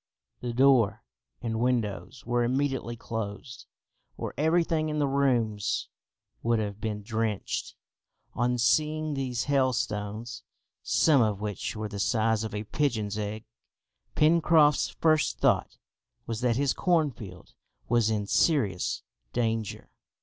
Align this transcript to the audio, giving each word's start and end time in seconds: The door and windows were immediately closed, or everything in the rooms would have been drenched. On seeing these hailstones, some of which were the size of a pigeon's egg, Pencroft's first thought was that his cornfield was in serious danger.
The 0.39 0.51
door 0.51 1.03
and 1.43 1.59
windows 1.59 2.25
were 2.25 2.43
immediately 2.43 2.95
closed, 2.95 3.67
or 4.17 4.33
everything 4.35 4.89
in 4.89 4.97
the 4.97 5.05
rooms 5.07 5.89
would 6.41 6.57
have 6.57 6.81
been 6.81 7.03
drenched. 7.03 7.75
On 8.33 8.57
seeing 8.57 9.13
these 9.13 9.43
hailstones, 9.43 10.41
some 10.81 11.21
of 11.21 11.39
which 11.39 11.75
were 11.75 11.87
the 11.87 11.99
size 11.99 12.43
of 12.43 12.55
a 12.55 12.63
pigeon's 12.63 13.19
egg, 13.19 13.45
Pencroft's 14.15 14.89
first 14.89 15.37
thought 15.37 15.77
was 16.25 16.41
that 16.41 16.55
his 16.55 16.73
cornfield 16.73 17.53
was 17.87 18.09
in 18.09 18.25
serious 18.25 19.03
danger. 19.33 19.91